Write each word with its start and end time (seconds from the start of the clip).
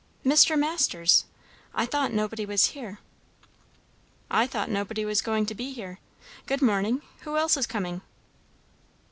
"Mr. 0.25 0.57
Masters! 0.57 1.25
I 1.75 1.85
thought 1.85 2.11
nobody 2.11 2.43
was 2.43 2.69
here." 2.73 2.97
"I 4.31 4.47
thought 4.47 4.67
nobody 4.71 5.05
was 5.05 5.21
going 5.21 5.45
to 5.45 5.53
be 5.53 5.73
here. 5.73 5.99
Good 6.47 6.63
morning! 6.63 7.03
Who 7.19 7.37
else 7.37 7.55
is 7.55 7.67
coming?" 7.67 8.01